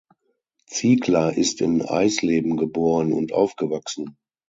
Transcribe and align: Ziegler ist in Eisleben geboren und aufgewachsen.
Ziegler 0.65 1.37
ist 1.37 1.61
in 1.61 1.83
Eisleben 1.83 2.57
geboren 2.57 3.13
und 3.13 3.33
aufgewachsen. 3.33 4.17